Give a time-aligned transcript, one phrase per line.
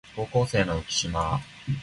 [0.15, 1.39] 高校生の浮島